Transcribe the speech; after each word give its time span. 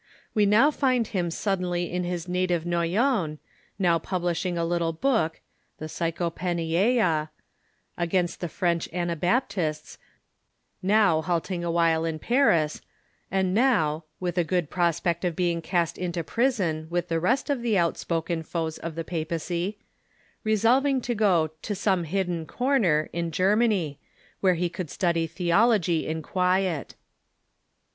We 0.33 0.47
now 0.47 0.71
find 0.71 1.05
him 1.05 1.29
suddenly 1.29 1.91
in 1.93 2.05
his 2.05 2.27
native 2.27 2.65
Noyon, 2.65 3.37
now 3.77 3.99
publishing 3.99 4.57
a 4.57 4.65
little 4.65 4.93
book 4.93 5.41
(the" 5.77 5.85
Psychopannychia") 5.97 7.29
against 7.99 8.39
the 8.39 8.49
French 8.49 8.89
Anabap 8.91 9.47
tists, 9.47 9.99
now 10.81 11.21
halting 11.21 11.63
awhile 11.63 12.03
in 12.03 12.17
Pai'is, 12.17 12.81
and 13.29 13.53
now— 13.53 14.05
with 14.19 14.39
a 14.39 14.43
good 14.43 14.71
pros 14.71 14.99
pect 14.99 15.23
of 15.23 15.35
being 15.35 15.61
cast 15.61 15.99
into 15.99 16.23
prison 16.23 16.87
with 16.89 17.07
the 17.07 17.19
rest 17.19 17.51
of 17.51 17.61
the 17.61 17.77
outspoken 17.77 18.41
foes 18.41 18.79
of 18.79 18.95
the 18.95 19.03
papacy— 19.03 19.77
resolving 20.43 20.99
to 21.01 21.13
go 21.13 21.51
"to 21.61 21.75
some 21.75 22.05
hidden 22.05 22.47
corner" 22.47 23.07
in 23.13 23.29
Germany, 23.29 23.99
where 24.39 24.55
he 24.55 24.67
could 24.67 24.89
study 24.89 25.27
theology 25.27 26.07
in 26.07 26.23
quiet. 26.23 26.95